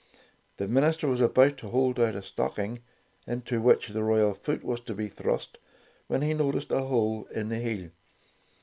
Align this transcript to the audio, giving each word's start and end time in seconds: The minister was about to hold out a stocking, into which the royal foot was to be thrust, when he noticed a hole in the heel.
The 0.57 0.67
minister 0.67 1.07
was 1.07 1.21
about 1.21 1.57
to 1.57 1.67
hold 1.67 1.99
out 1.99 2.15
a 2.15 2.23
stocking, 2.23 2.79
into 3.27 3.61
which 3.61 3.89
the 3.89 4.03
royal 4.03 4.33
foot 4.33 4.63
was 4.63 4.79
to 4.79 4.95
be 4.95 5.07
thrust, 5.09 5.59
when 6.07 6.23
he 6.23 6.33
noticed 6.33 6.71
a 6.71 6.81
hole 6.81 7.25
in 7.27 7.49
the 7.49 7.59
heel. 7.59 7.91